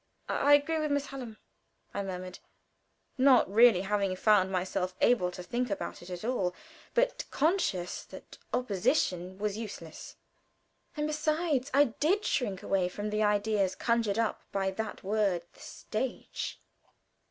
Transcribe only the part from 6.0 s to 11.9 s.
it at all, but conscious that opposition was useless. And, besides, I